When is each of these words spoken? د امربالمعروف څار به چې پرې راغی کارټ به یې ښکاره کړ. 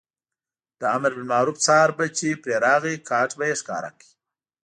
د 0.79 0.81
امربالمعروف 0.97 1.57
څار 1.65 1.89
به 1.97 2.05
چې 2.17 2.29
پرې 2.41 2.55
راغی 2.65 2.95
کارټ 3.09 3.31
به 3.37 3.45
یې 3.49 3.55
ښکاره 3.61 3.91
کړ. 3.97 4.05